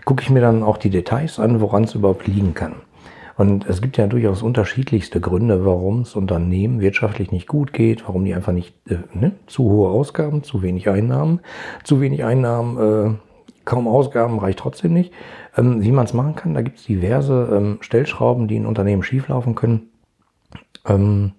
[0.06, 2.76] gucke ich mir dann auch die Details an, woran es überhaupt liegen kann.
[3.38, 8.24] Und es gibt ja durchaus unterschiedlichste Gründe, warum es Unternehmen wirtschaftlich nicht gut geht, warum
[8.26, 11.40] die einfach nicht äh, ne, zu hohe Ausgaben, zu wenig Einnahmen,
[11.84, 13.16] zu wenig Einnahmen, äh,
[13.66, 15.14] kaum Ausgaben reicht trotzdem nicht.
[15.58, 19.03] Ähm, wie man es machen kann, da gibt es diverse ähm, Stellschrauben, die in Unternehmen
[19.03, 19.90] schieflaufen können.
[20.86, 21.34] Ähm,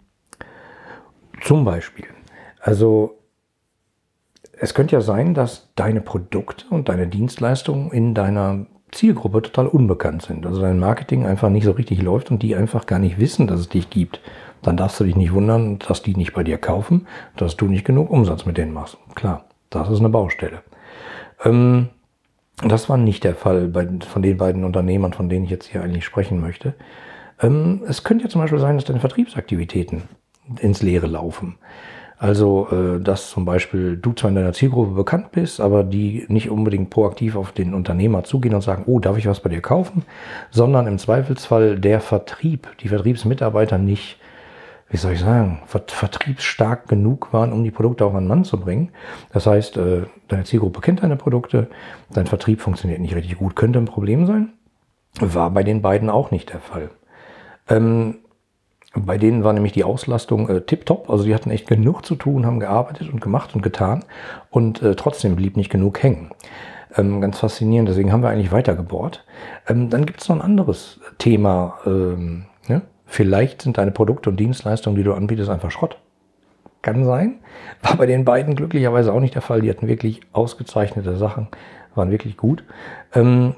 [1.43, 2.07] zum Beispiel,
[2.63, 3.19] also
[4.59, 10.23] es könnte ja sein, dass deine Produkte und deine Dienstleistungen in deiner Zielgruppe total unbekannt
[10.23, 10.47] sind.
[10.47, 13.59] Also dein Marketing einfach nicht so richtig läuft und die einfach gar nicht wissen, dass
[13.59, 14.21] es dich gibt.
[14.63, 17.85] Dann darfst du dich nicht wundern, dass die nicht bei dir kaufen, dass du nicht
[17.85, 18.97] genug Umsatz mit denen machst.
[19.17, 20.63] Klar, das ist eine Baustelle.
[21.45, 21.89] Ähm,
[22.63, 25.83] das war nicht der Fall bei, von den beiden Unternehmern, von denen ich jetzt hier
[25.83, 26.75] eigentlich sprechen möchte.
[27.41, 30.03] Ähm, es könnte ja zum Beispiel sein, dass deine Vertriebsaktivitäten
[30.61, 31.57] ins Leere laufen.
[32.23, 36.51] Also, äh, dass zum Beispiel du zwar in deiner Zielgruppe bekannt bist, aber die nicht
[36.51, 40.05] unbedingt proaktiv auf den Unternehmer zugehen und sagen, oh, darf ich was bei dir kaufen?
[40.53, 44.21] Sondern im Zweifelsfall der Vertrieb, die Vertriebsmitarbeiter nicht,
[44.89, 48.61] wie soll ich sagen, vertriebsstark genug waren, um die Produkte auch an den Mann zu
[48.61, 48.91] bringen.
[49.33, 51.71] Das heißt, äh, deine Zielgruppe kennt deine Produkte,
[52.13, 54.53] dein Vertrieb funktioniert nicht richtig gut, könnte ein Problem sein.
[55.19, 56.91] War bei den beiden auch nicht der Fall.
[57.69, 58.19] Ähm,
[58.95, 61.09] bei denen war nämlich die Auslastung äh, tipptopp.
[61.09, 64.05] Also die hatten echt genug zu tun, haben gearbeitet und gemacht und getan.
[64.51, 66.31] Und äh, trotzdem blieb nicht genug hängen.
[66.97, 69.25] Ähm, ganz faszinierend, deswegen haben wir eigentlich weitergebohrt.
[69.67, 71.79] Ähm, dann gibt es noch ein anderes Thema.
[71.87, 72.83] Ähm, ne?
[73.07, 75.99] Vielleicht sind deine Produkte und Dienstleistungen, die du anbietest, einfach Schrott.
[76.83, 77.39] Kann sein.
[77.81, 79.63] War bei den beiden glücklicherweise auch nicht der Fall.
[79.63, 81.49] Die hatten wirklich ausgezeichnete Sachen,
[81.95, 82.65] waren wirklich gut.
[83.15, 83.55] Ähm,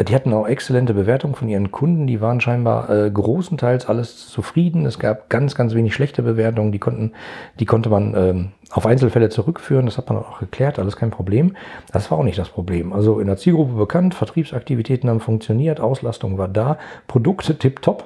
[0.00, 2.06] die hatten auch exzellente Bewertungen von ihren Kunden.
[2.06, 4.86] Die waren scheinbar äh, großenteils alles zufrieden.
[4.86, 6.70] Es gab ganz, ganz wenig schlechte Bewertungen.
[6.70, 7.12] Die konnten,
[7.58, 9.86] die konnte man ähm, auf Einzelfälle zurückführen.
[9.86, 10.78] Das hat man auch geklärt.
[10.78, 11.56] Alles kein Problem.
[11.92, 12.92] Das war auch nicht das Problem.
[12.92, 14.14] Also in der Zielgruppe bekannt.
[14.14, 15.80] Vertriebsaktivitäten haben funktioniert.
[15.80, 16.78] Auslastung war da.
[17.08, 18.04] Produkte tipptopp.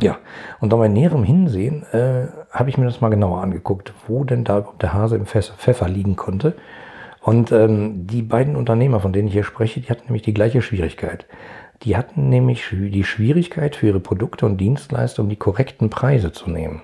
[0.00, 0.18] Ja,
[0.60, 4.44] und dann bei näherem Hinsehen äh, habe ich mir das mal genauer angeguckt, wo denn
[4.44, 6.54] da der Hase im Pfeffer liegen konnte.
[7.26, 10.62] Und ähm, die beiden Unternehmer, von denen ich hier spreche, die hatten nämlich die gleiche
[10.62, 11.26] Schwierigkeit.
[11.82, 16.82] Die hatten nämlich die Schwierigkeit für ihre Produkte und Dienstleistungen die korrekten Preise zu nehmen.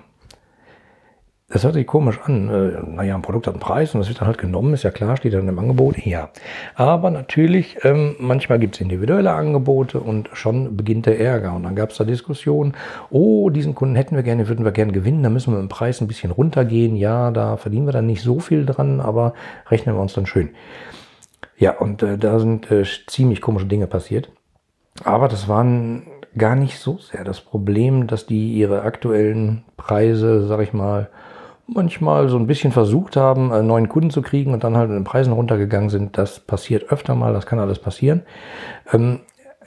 [1.53, 2.49] Das hört sich komisch an.
[2.49, 4.89] Äh, naja, ein Produkt hat einen Preis und das wird dann halt genommen, ist ja
[4.89, 6.03] klar, steht dann im Angebot.
[6.03, 6.29] Ja.
[6.73, 11.53] Aber natürlich, ähm, manchmal gibt es individuelle Angebote und schon beginnt der Ärger.
[11.53, 12.73] Und dann gab es da Diskussionen,
[13.11, 16.01] oh, diesen Kunden hätten wir gerne, würden wir gerne gewinnen, da müssen wir im Preis
[16.01, 16.95] ein bisschen runtergehen.
[16.95, 19.35] Ja, da verdienen wir dann nicht so viel dran, aber
[19.69, 20.49] rechnen wir uns dann schön.
[21.59, 24.31] Ja, und äh, da sind äh, ziemlich komische Dinge passiert.
[25.03, 30.59] Aber das waren gar nicht so sehr das Problem, dass die ihre aktuellen Preise, sag
[30.61, 31.09] ich mal,
[31.67, 34.95] manchmal so ein bisschen versucht haben, einen neuen Kunden zu kriegen und dann halt in
[34.95, 36.17] den Preisen runtergegangen sind.
[36.17, 38.23] Das passiert öfter mal, das kann alles passieren.
[38.91, 39.21] Ähm,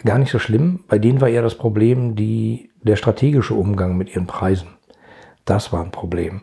[0.04, 0.84] gar nicht so schlimm.
[0.88, 4.68] Bei denen war eher das Problem die, der strategische Umgang mit ihren Preisen.
[5.44, 6.42] Das war ein Problem.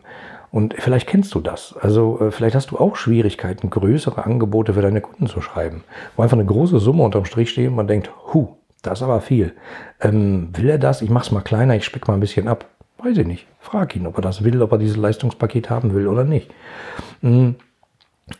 [0.50, 1.74] Und vielleicht kennst du das.
[1.80, 5.82] Also äh, vielleicht hast du auch Schwierigkeiten, größere Angebote für deine Kunden zu schreiben.
[6.16, 9.20] Wo einfach eine große Summe unterm Strich steht und man denkt, hu, das ist aber
[9.20, 9.54] viel.
[10.00, 11.02] Ähm, will er das?
[11.02, 12.66] Ich mach's mal kleiner, ich speck mal ein bisschen ab.
[13.04, 13.46] Weiß ich nicht.
[13.60, 16.50] Frag ihn, ob er das will, ob er dieses Leistungspaket haben will oder nicht.
[17.20, 17.56] Hm.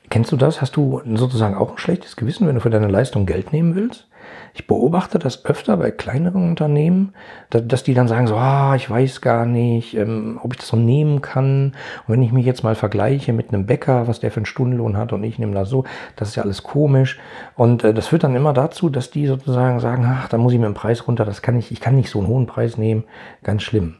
[0.09, 0.63] Kennst du das?
[0.63, 4.09] Hast du sozusagen auch ein schlechtes Gewissen, wenn du für deine Leistung Geld nehmen willst?
[4.55, 7.13] Ich beobachte das öfter bei kleineren Unternehmen,
[7.51, 10.79] dass die dann sagen so, ah, ich weiß gar nicht, ähm, ob ich das so
[10.79, 11.75] nehmen kann.
[12.07, 14.97] Und wenn ich mich jetzt mal vergleiche mit einem Bäcker, was der für einen Stundenlohn
[14.97, 15.85] hat und ich nehme das so,
[16.17, 17.19] das ist ja alles komisch.
[17.55, 20.59] Und äh, das führt dann immer dazu, dass die sozusagen sagen, ach, da muss ich
[20.59, 23.05] mit dem Preis runter, das kann ich, ich kann nicht so einen hohen Preis nehmen.
[23.43, 23.97] Ganz schlimm.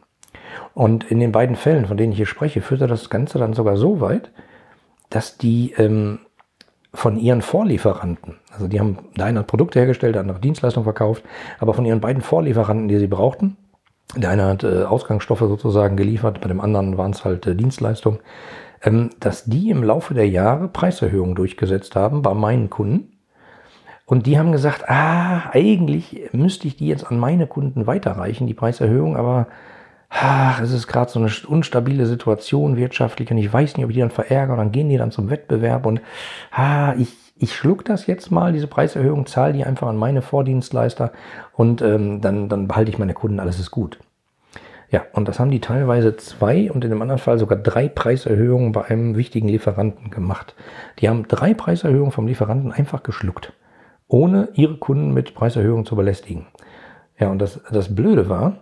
[0.75, 3.77] Und in den beiden Fällen, von denen ich hier spreche, führt das Ganze dann sogar
[3.77, 4.33] so weit,
[5.09, 6.21] dass die ähm,
[6.93, 11.25] von ihren Vorlieferanten, also die haben, der eine hat Produkte hergestellt, der andere Dienstleistungen verkauft,
[11.59, 13.57] aber von ihren beiden Vorlieferanten, die sie brauchten,
[14.17, 18.21] der eine hat äh, Ausgangsstoffe sozusagen geliefert, bei dem anderen waren es halt äh, Dienstleistungen,
[18.83, 23.11] ähm, dass die im Laufe der Jahre Preiserhöhungen durchgesetzt haben bei meinen Kunden.
[24.07, 28.55] Und die haben gesagt, ah, eigentlich müsste ich die jetzt an meine Kunden weiterreichen, die
[28.55, 29.49] Preiserhöhung, aber
[30.09, 33.97] ach, es ist gerade so eine unstabile Situation wirtschaftlich und ich weiß nicht, ob ich
[33.97, 36.01] die dann verärgere dann gehen die dann zum Wettbewerb und
[36.51, 41.13] ah, ich, ich schluck das jetzt mal, diese Preiserhöhung, zahle die einfach an meine Vordienstleister
[41.53, 43.99] und ähm, dann, dann behalte ich meine Kunden, alles ist gut.
[44.91, 48.71] Ja, und das haben die teilweise zwei und in dem anderen Fall sogar drei Preiserhöhungen
[48.71, 50.55] bei einem wichtigen Lieferanten gemacht.
[51.01, 53.53] Die haben drei Preiserhöhungen vom Lieferanten einfach geschluckt,
[54.07, 56.47] ohne ihre Kunden mit Preiserhöhungen zu belästigen.
[57.19, 58.61] Ja, und das, das Blöde war,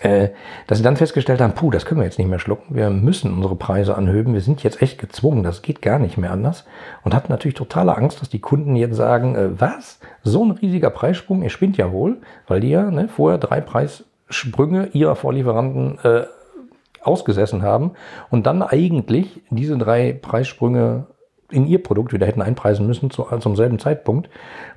[0.00, 3.34] dass sie dann festgestellt haben, puh, das können wir jetzt nicht mehr schlucken, wir müssen
[3.34, 6.64] unsere Preise anhöben, wir sind jetzt echt gezwungen, das geht gar nicht mehr anders.
[7.02, 10.90] Und hatten natürlich totale Angst, dass die Kunden jetzt sagen, äh, was, so ein riesiger
[10.90, 16.26] Preissprung, ihr spinnt ja wohl, weil die ja ne, vorher drei Preissprünge ihrer Vorlieferanten äh,
[17.02, 17.92] ausgesessen haben
[18.30, 21.06] und dann eigentlich diese drei Preissprünge
[21.50, 24.28] in ihr Produkt wieder hätten einpreisen müssen zu, zum selben Zeitpunkt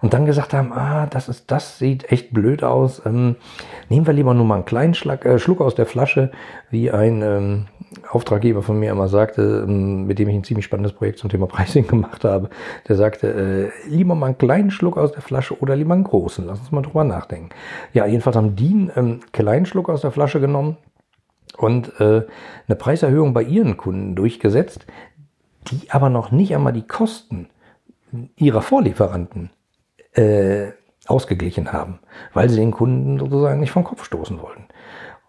[0.01, 3.01] und dann gesagt haben, ah, das ist, das sieht echt blöd aus.
[3.05, 3.35] Ähm,
[3.89, 6.31] nehmen wir lieber nur mal einen kleinen Schlag, äh, Schluck aus der Flasche,
[6.69, 7.65] wie ein ähm,
[8.09, 11.47] Auftraggeber von mir immer sagte, ähm, mit dem ich ein ziemlich spannendes Projekt zum Thema
[11.47, 12.49] Pricing gemacht habe.
[12.87, 16.45] Der sagte, äh, lieber mal einen kleinen Schluck aus der Flasche oder lieber einen großen.
[16.45, 17.49] Lass uns mal drüber nachdenken.
[17.93, 20.77] Ja, jedenfalls haben die einen ähm, kleinen Schluck aus der Flasche genommen
[21.57, 22.23] und äh,
[22.67, 24.85] eine Preiserhöhung bei ihren Kunden durchgesetzt,
[25.69, 27.49] die aber noch nicht einmal die Kosten
[28.35, 29.51] ihrer Vorlieferanten
[30.13, 30.71] äh,
[31.07, 31.99] ausgeglichen haben,
[32.33, 34.65] weil sie den Kunden sozusagen nicht vom Kopf stoßen wollten.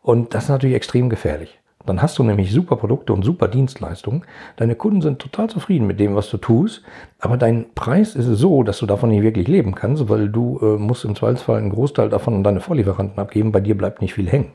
[0.02, 1.58] Und das ist natürlich extrem gefährlich.
[1.87, 4.25] Dann hast du nämlich super Produkte und super Dienstleistungen.
[4.56, 6.82] Deine Kunden sind total zufrieden mit dem, was du tust,
[7.19, 10.79] aber dein Preis ist so, dass du davon nicht wirklich leben kannst, weil du äh,
[10.79, 13.50] musst im Zweifelsfall einen Großteil davon an deine Vorlieferanten abgeben.
[13.50, 14.52] Bei dir bleibt nicht viel hängen.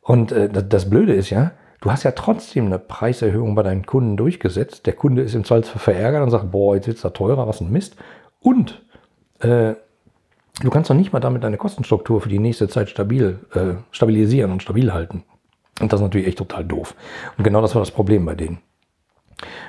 [0.00, 1.52] Und äh, das, das Blöde ist ja,
[1.82, 4.86] Du hast ja trotzdem eine Preiserhöhung bei deinen Kunden durchgesetzt.
[4.86, 7.72] Der Kunde ist im Zweifelsfall verärgert und sagt, boah, jetzt wird's da teurer, was ein
[7.72, 7.96] Mist.
[8.40, 8.82] Und
[9.40, 9.74] äh,
[10.62, 14.52] du kannst doch nicht mal damit deine Kostenstruktur für die nächste Zeit stabil äh, stabilisieren
[14.52, 15.24] und stabil halten.
[15.80, 16.94] Und das ist natürlich echt total doof.
[17.36, 18.58] Und genau das war das Problem bei denen.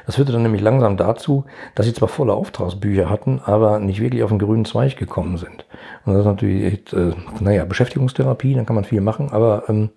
[0.05, 4.21] Das führte dann nämlich langsam dazu, dass sie zwar volle Auftragsbücher hatten, aber nicht wirklich
[4.21, 5.65] auf den grünen Zweig gekommen sind.
[6.05, 9.89] Und das ist natürlich echt, äh, naja, Beschäftigungstherapie, dann kann man viel machen, aber ähm,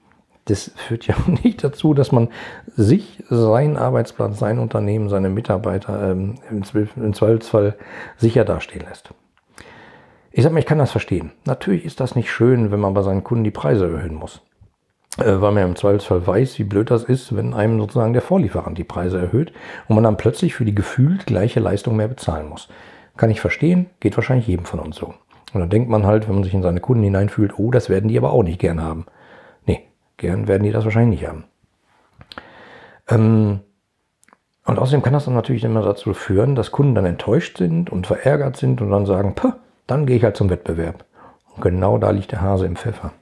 [0.47, 1.15] das führt ja
[1.45, 2.29] nicht dazu, dass man
[2.77, 7.77] sich, seinen Arbeitsplatz, sein Unternehmen, seine Mitarbeiter ähm, im Zweifelsfall
[8.17, 9.11] sicher dastehen lässt.
[10.33, 11.33] Ich sag mal, ich kann das verstehen.
[11.45, 14.43] Natürlich ist das nicht schön, wenn man bei seinen Kunden die Preise erhöhen muss.
[15.19, 18.77] Äh, weil man im Zweifelsfall weiß, wie blöd das ist, wenn einem sozusagen der Vorlieferant
[18.79, 19.53] die Preise erhöht
[19.89, 22.69] und man dann plötzlich für die gefühlt gleiche Leistung mehr bezahlen muss.
[23.17, 25.15] Kann ich verstehen, geht wahrscheinlich jedem von uns so.
[25.55, 28.09] Und dann denkt man halt, wenn man sich in seine Kunden hineinfühlt, oh, das werden
[28.09, 29.07] die aber auch nicht gern haben.
[30.17, 31.45] Gern werden die das wahrscheinlich nicht haben.
[33.09, 33.61] Ähm,
[34.65, 38.07] und außerdem kann das dann natürlich immer dazu führen, dass Kunden dann enttäuscht sind und
[38.07, 39.35] verärgert sind und dann sagen,
[39.87, 41.05] dann gehe ich halt zum Wettbewerb.
[41.55, 43.13] Und genau da liegt der Hase im Pfeffer.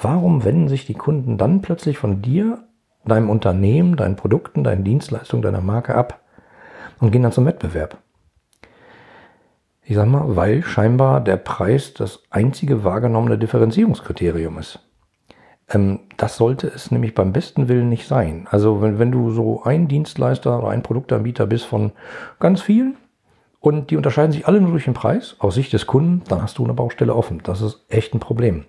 [0.00, 2.64] Warum wenden sich die Kunden dann plötzlich von dir,
[3.04, 6.20] deinem Unternehmen, deinen Produkten, deinen Dienstleistungen, deiner Marke ab
[7.00, 7.98] und gehen dann zum Wettbewerb?
[9.84, 14.87] Ich sag mal, weil scheinbar der Preis das einzige wahrgenommene Differenzierungskriterium ist.
[15.70, 18.46] Ähm, das sollte es nämlich beim besten Willen nicht sein.
[18.50, 21.92] Also wenn, wenn du so ein Dienstleister oder ein Produktanbieter bist von
[22.40, 22.96] ganz vielen
[23.60, 26.58] und die unterscheiden sich alle nur durch den Preis, aus Sicht des Kunden, dann hast
[26.58, 27.40] du eine Baustelle offen.
[27.42, 28.64] Das ist echt ein Problem.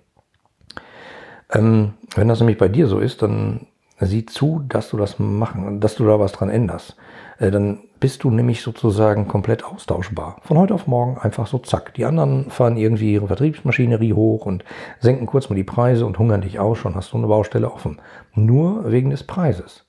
[1.52, 3.68] Ähm, wenn das nämlich bei dir so ist, dann
[4.08, 6.96] sieh zu, dass du das machen, dass du da was dran änderst.
[7.38, 10.38] Äh, dann bist du nämlich sozusagen komplett austauschbar.
[10.44, 11.94] Von heute auf morgen einfach so zack.
[11.96, 14.64] Die anderen fahren irgendwie ihre Vertriebsmaschinerie hoch und
[15.00, 18.00] senken kurz mal die Preise und hungern dich aus, schon hast du eine Baustelle offen.
[18.34, 19.86] Nur wegen des Preises.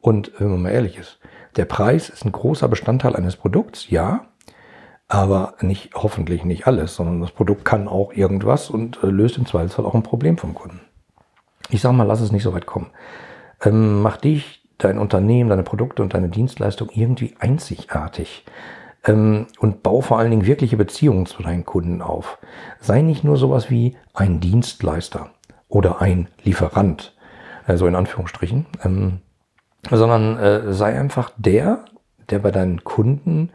[0.00, 1.18] Und wenn man mal ehrlich ist,
[1.56, 4.26] der Preis ist ein großer Bestandteil eines Produkts, ja,
[5.08, 9.46] aber nicht, hoffentlich nicht alles, sondern das Produkt kann auch irgendwas und äh, löst im
[9.46, 10.80] Zweifelsfall auch ein Problem vom Kunden.
[11.70, 12.90] Ich sage mal, lass es nicht so weit kommen.
[13.64, 18.44] Ähm, mach dich, dein Unternehmen, deine Produkte und deine Dienstleistung irgendwie einzigartig.
[19.04, 22.38] Ähm, und bau vor allen Dingen wirkliche Beziehungen zu deinen Kunden auf.
[22.80, 25.30] Sei nicht nur sowas wie ein Dienstleister
[25.68, 27.14] oder ein Lieferant,
[27.66, 29.20] also in Anführungsstrichen, ähm,
[29.90, 31.84] sondern äh, sei einfach der,
[32.30, 33.50] der bei deinen Kunden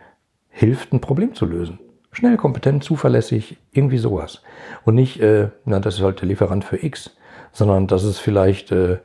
[0.50, 1.80] hilft, ein Problem zu lösen.
[2.14, 4.42] Schnell, kompetent, zuverlässig, irgendwie sowas.
[4.84, 7.16] Und nicht, äh, na, das ist halt der Lieferant für X,
[7.54, 8.98] sondern das ist vielleicht äh,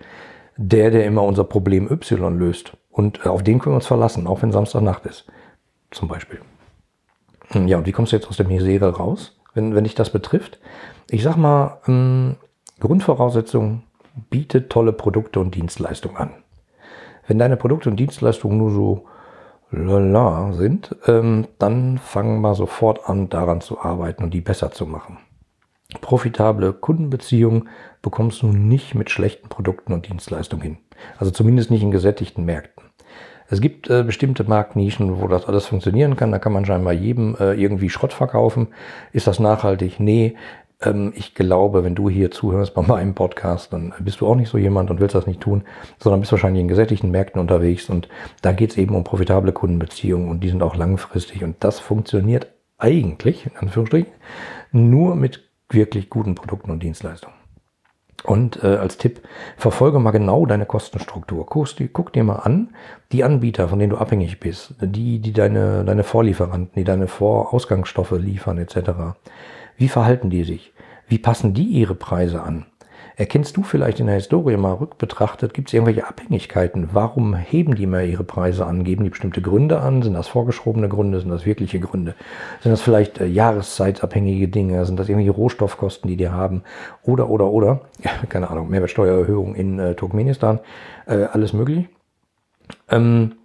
[0.56, 2.76] der, der immer unser Problem Y löst.
[2.90, 5.26] Und äh, auf den können wir uns verlassen, auch wenn Samstagnacht ist.
[5.90, 6.40] Zum Beispiel.
[7.48, 10.10] Hm, ja, und wie kommst du jetzt aus der Misere raus, wenn, wenn dich das
[10.10, 10.58] betrifft?
[11.10, 12.36] Ich sag mal, ähm,
[12.80, 13.82] Grundvoraussetzung,
[14.30, 16.30] biete tolle Produkte und Dienstleistungen an.
[17.26, 19.06] Wenn deine Produkte und Dienstleistungen nur so
[19.70, 24.86] lala sind, ähm, dann fangen wir sofort an, daran zu arbeiten und die besser zu
[24.86, 25.18] machen.
[26.00, 27.68] Profitable Kundenbeziehungen
[28.02, 30.78] bekommst du nicht mit schlechten Produkten und Dienstleistungen hin.
[31.18, 32.84] Also zumindest nicht in gesättigten Märkten.
[33.48, 36.32] Es gibt äh, bestimmte Marktnischen, wo das alles funktionieren kann.
[36.32, 38.68] Da kann man scheinbar jedem äh, irgendwie Schrott verkaufen.
[39.12, 40.00] Ist das nachhaltig?
[40.00, 40.34] Nee.
[40.82, 44.48] Ähm, ich glaube, wenn du hier zuhörst bei meinem Podcast, dann bist du auch nicht
[44.48, 45.62] so jemand und willst das nicht tun,
[45.98, 47.88] sondern bist wahrscheinlich in gesättigten Märkten unterwegs.
[47.88, 48.08] Und
[48.42, 51.44] da geht es eben um profitable Kundenbeziehungen und die sind auch langfristig.
[51.44, 54.12] Und das funktioniert eigentlich, in Anführungsstrichen,
[54.72, 57.36] nur mit wirklich guten Produkten und Dienstleistungen.
[58.24, 59.20] Und äh, als Tipp,
[59.56, 61.46] verfolge mal genau deine Kostenstruktur.
[61.46, 62.74] Guck, guck dir mal an,
[63.12, 68.12] die Anbieter, von denen du abhängig bist, die, die deine, deine Vorlieferanten, die deine Vorausgangsstoffe
[68.12, 68.90] liefern etc.
[69.76, 70.72] Wie verhalten die sich?
[71.06, 72.66] Wie passen die ihre Preise an?
[73.18, 76.90] Erkennst du vielleicht in der Historie mal rückbetrachtet, gibt es irgendwelche Abhängigkeiten?
[76.92, 78.84] Warum heben die mal ihre Preise an?
[78.84, 80.02] Geben die bestimmte Gründe an?
[80.02, 81.18] Sind das vorgeschobene Gründe?
[81.20, 82.14] Sind das wirkliche Gründe?
[82.60, 84.84] Sind das vielleicht äh, jahreszeitabhängige Dinge?
[84.84, 86.62] Sind das irgendwelche Rohstoffkosten, die die haben?
[87.04, 87.80] Oder, oder, oder?
[88.04, 90.60] Ja, keine Ahnung, Mehrwertsteuererhöhung in äh, Turkmenistan,
[91.06, 91.88] äh, alles möglich.
[92.90, 93.36] Ähm,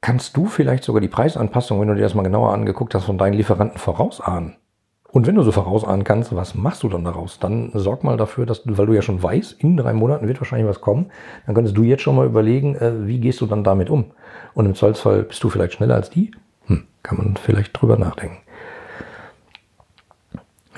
[0.00, 3.18] kannst du vielleicht sogar die Preisanpassung, wenn du dir das mal genauer angeguckt hast, von
[3.18, 4.61] deinen Lieferanten vorausahnen?
[5.12, 7.38] Und wenn du so vorausahnen kannst, was machst du dann daraus?
[7.38, 10.66] Dann sorg mal dafür, dass weil du ja schon weißt, in drei Monaten wird wahrscheinlich
[10.66, 11.10] was kommen,
[11.44, 14.06] dann könntest du jetzt schon mal überlegen, äh, wie gehst du dann damit um?
[14.54, 16.30] Und im Zollsfall bist du vielleicht schneller als die?
[16.64, 18.38] Hm, kann man vielleicht drüber nachdenken.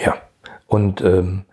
[0.04, 0.14] Ja,
[0.66, 1.44] und ähm,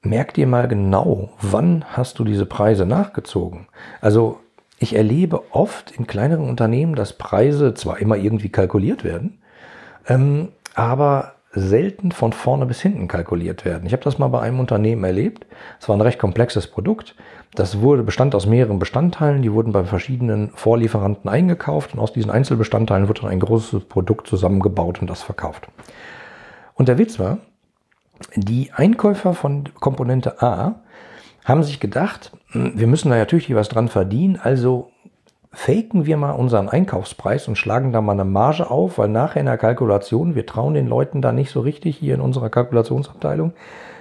[0.00, 3.66] merk dir mal genau, wann hast du diese Preise nachgezogen?
[4.00, 4.40] Also
[4.78, 9.42] ich erlebe oft in kleineren Unternehmen, dass Preise zwar immer irgendwie kalkuliert werden,
[10.08, 13.86] ähm, aber selten von vorne bis hinten kalkuliert werden.
[13.86, 15.46] Ich habe das mal bei einem Unternehmen erlebt.
[15.80, 17.14] Es war ein recht komplexes Produkt.
[17.54, 22.32] Das wurde, bestand aus mehreren Bestandteilen, die wurden bei verschiedenen Vorlieferanten eingekauft und aus diesen
[22.32, 25.68] Einzelbestandteilen wurde dann ein großes Produkt zusammengebaut und das verkauft.
[26.74, 27.38] Und der Witz war,
[28.34, 30.80] die Einkäufer von Komponente A
[31.44, 34.90] haben sich gedacht, hm, wir müssen da natürlich was dran verdienen, also
[35.54, 39.46] faken wir mal unseren Einkaufspreis und schlagen da mal eine Marge auf, weil nachher in
[39.46, 43.52] der Kalkulation, wir trauen den Leuten da nicht so richtig hier in unserer Kalkulationsabteilung.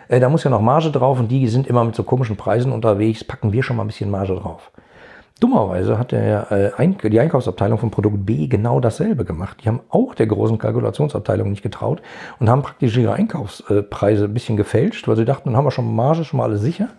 [0.07, 2.71] Äh, da muss ja noch Marge drauf und die sind immer mit so komischen Preisen
[2.71, 4.71] unterwegs, packen wir schon mal ein bisschen Marge drauf.
[5.39, 9.57] Dummerweise hat der, äh, die Einkaufsabteilung von Produkt B genau dasselbe gemacht.
[9.63, 12.01] Die haben auch der großen Kalkulationsabteilung nicht getraut
[12.39, 15.95] und haben praktisch ihre Einkaufspreise ein bisschen gefälscht, weil sie dachten, dann haben wir schon
[15.95, 16.89] Marge, schon mal alles sicher.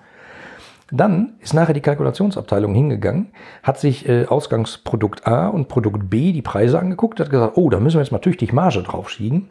[0.90, 3.28] Dann ist nachher die Kalkulationsabteilung hingegangen,
[3.62, 7.80] hat sich äh, Ausgangsprodukt A und Produkt B die Preise angeguckt, hat gesagt, oh, da
[7.80, 9.48] müssen wir jetzt mal tüchtig Marge drauf schieben.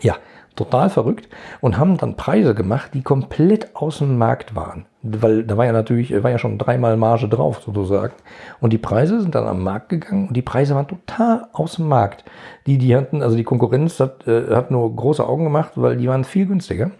[0.00, 0.16] Ja,
[0.56, 1.28] total verrückt
[1.60, 4.86] und haben dann Preise gemacht, die komplett aus dem Markt waren.
[5.02, 8.14] Weil da war ja natürlich, war ja schon dreimal Marge drauf sozusagen.
[8.60, 11.88] Und die Preise sind dann am Markt gegangen und die Preise waren total aus dem
[11.88, 12.24] Markt.
[12.66, 16.08] Die, die hatten, also die Konkurrenz hat, äh, hat nur große Augen gemacht, weil die
[16.08, 16.90] waren viel günstiger.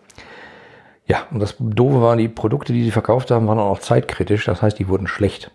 [1.07, 4.45] Ja, und das Doofe waren, die Produkte, die sie verkauft haben, waren auch zeitkritisch.
[4.47, 5.51] Das heißt, die wurden schlecht.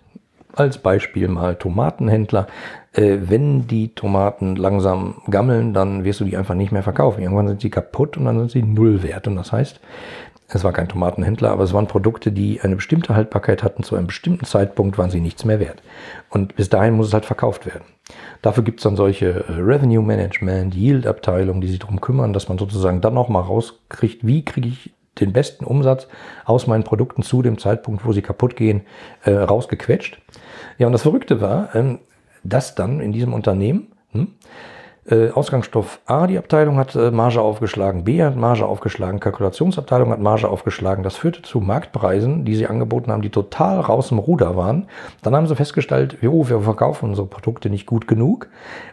[0.53, 2.47] Als Beispiel mal Tomatenhändler.
[2.93, 7.21] Äh, wenn die Tomaten langsam gammeln, dann wirst du die einfach nicht mehr verkaufen.
[7.21, 9.27] Irgendwann sind sie kaputt und dann sind sie null wert.
[9.27, 9.79] Und das heißt,
[10.51, 13.83] es war kein Tomatenhändler, aber es waren Produkte, die eine bestimmte Haltbarkeit hatten.
[13.83, 15.81] Zu einem bestimmten Zeitpunkt waren sie nichts mehr wert.
[16.29, 17.85] Und bis dahin muss es halt verkauft werden.
[18.41, 22.57] Dafür gibt es dann solche äh, Revenue Management, Yield-Abteilungen, die sich darum kümmern, dass man
[22.57, 26.07] sozusagen dann auch mal rauskriegt, wie kriege ich den besten Umsatz
[26.45, 28.81] aus meinen Produkten zu dem Zeitpunkt, wo sie kaputt gehen,
[29.23, 30.19] äh, rausgequetscht.
[30.77, 31.99] Ja, und das Verrückte war, ähm,
[32.43, 34.29] dass dann in diesem Unternehmen hm,
[35.09, 40.19] Äh, Ausgangsstoff A, die Abteilung hat äh, Marge aufgeschlagen, B hat Marge aufgeschlagen, Kalkulationsabteilung hat
[40.19, 41.03] Marge aufgeschlagen.
[41.03, 44.85] Das führte zu Marktpreisen, die sie angeboten haben, die total raus im Ruder waren.
[45.23, 48.49] Dann haben sie festgestellt, oh, wir verkaufen unsere Produkte nicht gut genug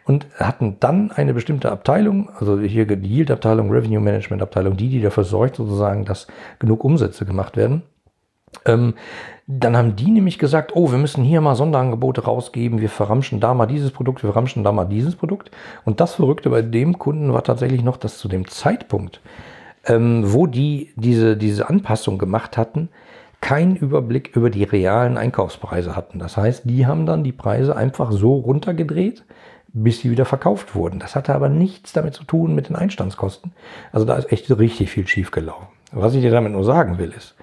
[0.06, 5.25] und hatten dann eine bestimmte Abteilung, also hier die Yield-Abteilung, Revenue Management-Abteilung, die, die dafür
[5.25, 7.82] sorgt sozusagen, dass genug Umsätze gemacht werden.
[8.64, 8.94] Ähm,
[9.48, 13.54] dann haben die nämlich gesagt, oh, wir müssen hier mal Sonderangebote rausgeben, wir verramschen da
[13.54, 15.52] mal dieses Produkt, wir verramschen da mal dieses Produkt.
[15.84, 19.20] Und das Verrückte bei dem Kunden war tatsächlich noch, dass zu dem Zeitpunkt,
[19.84, 22.88] ähm, wo die diese, diese Anpassung gemacht hatten,
[23.40, 26.18] keinen Überblick über die realen Einkaufspreise hatten.
[26.18, 29.24] Das heißt, die haben dann die Preise einfach so runtergedreht,
[29.68, 30.98] bis sie wieder verkauft wurden.
[30.98, 33.52] Das hatte aber nichts damit zu tun mit den Einstandskosten.
[33.92, 35.68] Also da ist echt richtig viel schief gelaufen.
[35.92, 37.36] Was ich dir damit nur sagen will, ist,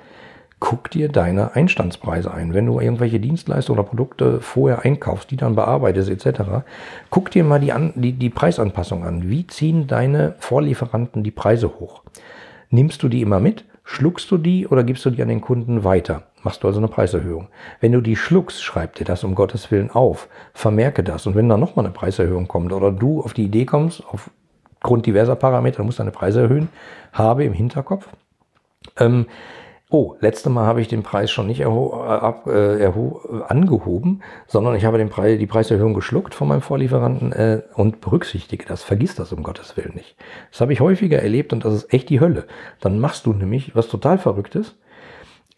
[0.64, 2.54] guck dir deine Einstandspreise ein.
[2.54, 6.64] Wenn du irgendwelche Dienstleistungen oder Produkte vorher einkaufst, die dann bearbeitest etc.,
[7.10, 9.30] guck dir mal die, an, die, die Preisanpassung an.
[9.30, 12.04] Wie ziehen deine Vorlieferanten die Preise hoch?
[12.70, 13.66] Nimmst du die immer mit?
[13.84, 16.24] Schluckst du die oder gibst du die an den Kunden weiter?
[16.44, 17.50] Machst du also eine Preiserhöhung.
[17.82, 20.30] Wenn du die schluckst, schreib dir das um Gottes Willen auf.
[20.54, 21.28] Vermerke das.
[21.28, 25.36] Und wenn dann nochmal eine Preiserhöhung kommt oder du auf die Idee kommst, aufgrund diverser
[25.36, 26.70] Parameter, du musst deine Preise erhöhen,
[27.12, 28.08] habe im Hinterkopf,
[28.98, 29.26] ähm,
[29.94, 34.76] oh, letzte Mal habe ich den Preis schon nicht äh, ab, äh, erho angehoben, sondern
[34.76, 39.14] ich habe den Preis, die Preiserhöhung geschluckt von meinem Vorlieferanten äh, und berücksichtige das, vergiss
[39.14, 40.16] das um Gottes Willen nicht.
[40.50, 42.48] Das habe ich häufiger erlebt und das ist echt die Hölle.
[42.82, 44.76] Dann machst du nämlich was total Verrücktes.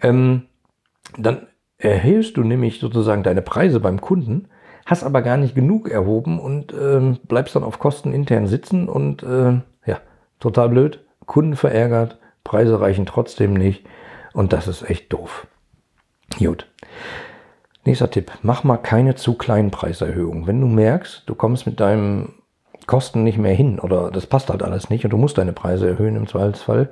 [0.02, 0.48] Ähm,
[1.18, 4.50] dann erhöhst du nämlich sozusagen deine Preise beim Kunden,
[4.86, 9.24] hast aber gar nicht genug erhoben und ähm, bleibst dann auf Kosten intern sitzen und
[9.24, 10.02] äh, ja,
[10.42, 13.86] total blöd, Kunden verärgert, Preise reichen trotzdem nicht
[14.36, 15.48] und das ist echt doof.
[16.38, 16.68] Gut.
[17.86, 18.32] Nächster Tipp.
[18.42, 20.46] Mach mal keine zu kleinen Preiserhöhungen.
[20.46, 22.34] Wenn du merkst, du kommst mit deinem
[22.86, 25.88] Kosten nicht mehr hin oder das passt halt alles nicht und du musst deine Preise
[25.88, 26.90] erhöhen im Zweifelsfall,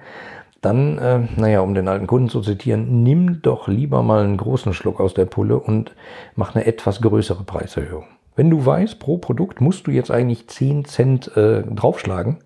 [0.62, 4.74] dann, äh, naja, um den alten Kunden zu zitieren, nimm doch lieber mal einen großen
[4.74, 5.94] Schluck aus der Pulle und
[6.36, 8.06] mach eine etwas größere Preiserhöhung.
[8.36, 12.40] Wenn du weißt, pro Produkt musst du jetzt eigentlich 10 Cent äh, draufschlagen,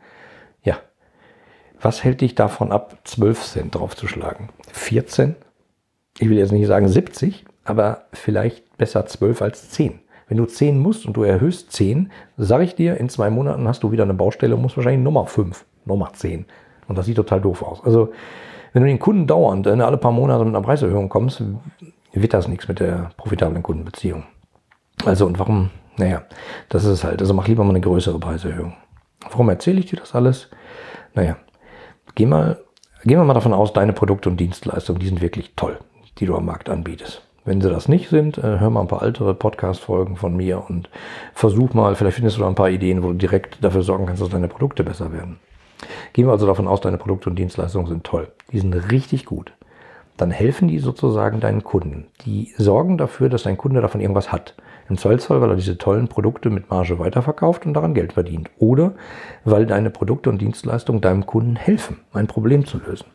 [1.81, 4.49] was hält dich davon ab, 12 Cent draufzuschlagen?
[4.71, 5.35] 14?
[6.19, 9.99] Ich will jetzt nicht sagen 70, aber vielleicht besser 12 als 10.
[10.27, 13.83] Wenn du 10 musst und du erhöhst 10, sage ich dir, in zwei Monaten hast
[13.83, 16.45] du wieder eine Baustelle und musst wahrscheinlich Nummer 5, Nummer 10.
[16.87, 17.83] Und das sieht total doof aus.
[17.83, 18.11] Also,
[18.73, 21.41] wenn du den Kunden dauernd äh, alle paar Monate mit einer Preiserhöhung kommst,
[22.11, 24.23] wird das nichts mit der profitablen Kundenbeziehung.
[25.05, 25.69] Also, und warum?
[25.97, 26.23] Naja,
[26.69, 27.21] das ist es halt.
[27.21, 28.73] Also mach lieber mal eine größere Preiserhöhung.
[29.29, 30.49] Warum erzähle ich dir das alles?
[31.15, 31.37] Naja,
[32.17, 32.57] Geh mal,
[33.03, 35.77] gehen wir mal davon aus, deine Produkte und Dienstleistungen, die sind wirklich toll,
[36.17, 37.21] die du am Markt anbietest.
[37.45, 40.89] Wenn sie das nicht sind, äh, hör mal ein paar ältere Podcast-Folgen von mir und
[41.35, 44.23] versuch mal, vielleicht findest du da ein paar Ideen, wo du direkt dafür sorgen kannst,
[44.23, 45.37] dass deine Produkte besser werden.
[46.13, 48.29] Gehen wir also davon aus, deine Produkte und Dienstleistungen sind toll.
[48.51, 49.53] Die sind richtig gut.
[50.17, 52.07] Dann helfen die sozusagen deinen Kunden.
[52.25, 54.55] Die sorgen dafür, dass dein Kunde davon irgendwas hat.
[54.89, 58.49] Im Zweifelsfall, weil er diese tollen Produkte mit Marge weiterverkauft und daran Geld verdient.
[58.57, 58.93] Oder
[59.43, 63.07] weil deine Produkte und Dienstleistungen deinem Kunden helfen, ein Problem zu lösen.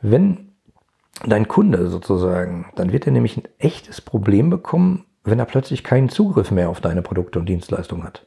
[0.00, 0.52] Wenn
[1.26, 6.08] dein Kunde sozusagen, dann wird er nämlich ein echtes Problem bekommen, wenn er plötzlich keinen
[6.08, 8.26] Zugriff mehr auf deine Produkte und Dienstleistungen hat.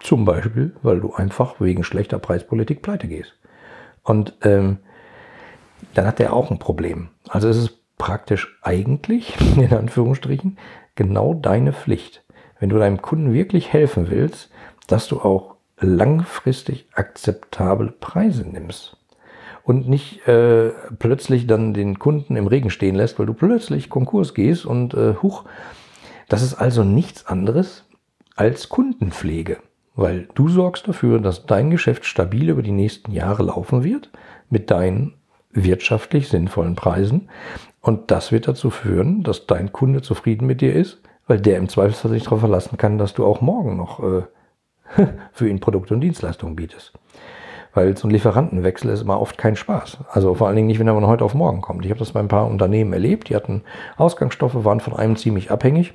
[0.00, 3.34] Zum Beispiel, weil du einfach wegen schlechter Preispolitik pleite gehst.
[4.02, 4.78] Und ähm,
[5.94, 7.08] dann hat er auch ein Problem.
[7.28, 10.58] Also es ist praktisch eigentlich, in Anführungsstrichen,
[10.94, 12.24] genau deine Pflicht,
[12.60, 14.50] wenn du deinem Kunden wirklich helfen willst,
[14.86, 18.96] dass du auch langfristig akzeptable Preise nimmst
[19.64, 24.34] und nicht äh, plötzlich dann den Kunden im Regen stehen lässt, weil du plötzlich Konkurs
[24.34, 25.44] gehst und äh, huch,
[26.28, 27.84] das ist also nichts anderes
[28.36, 29.58] als Kundenpflege,
[29.94, 34.10] weil du sorgst dafür, dass dein Geschäft stabil über die nächsten Jahre laufen wird
[34.50, 35.14] mit deinen
[35.52, 37.28] wirtschaftlich sinnvollen Preisen
[37.84, 41.68] und das wird dazu führen, dass dein Kunde zufrieden mit dir ist, weil der im
[41.68, 44.22] Zweifelsfall sich darauf verlassen kann, dass du auch morgen noch äh,
[45.32, 46.94] für ihn Produkte und Dienstleistungen bietest.
[47.74, 49.98] Weil so ein Lieferantenwechsel ist immer oft kein Spaß.
[50.08, 51.84] Also vor allen Dingen nicht, wenn er von heute auf morgen kommt.
[51.84, 53.28] Ich habe das bei ein paar Unternehmen erlebt.
[53.28, 53.64] Die hatten
[53.98, 55.92] Ausgangsstoffe, waren von einem ziemlich abhängig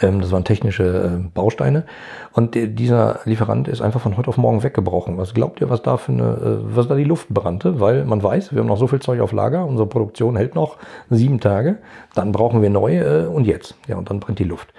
[0.00, 1.84] das waren technische äh, Bausteine.
[2.32, 5.18] Und dieser Lieferant ist einfach von heute auf morgen weggebrochen.
[5.18, 7.80] Was glaubt ihr, was da für eine, äh, was da die Luft brannte?
[7.80, 10.76] Weil man weiß, wir haben noch so viel Zeug auf Lager, unsere Produktion hält noch
[11.10, 11.78] sieben Tage,
[12.14, 13.74] dann brauchen wir neue äh, und jetzt.
[13.88, 14.72] Ja, und dann brennt die Luft.